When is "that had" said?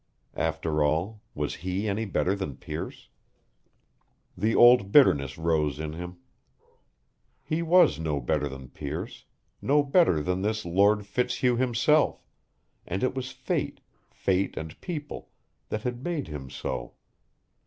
15.69-16.03